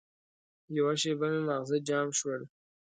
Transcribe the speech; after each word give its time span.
یوه 0.77 0.93
شېبه 1.01 1.27
مې 1.33 1.41
ماغزه 1.47 1.77
جام 1.87 2.07
شول. 2.19 2.41